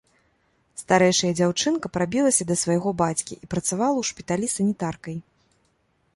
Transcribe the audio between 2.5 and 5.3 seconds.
да свайго бацькі і працавала ў шпіталі санітаркай.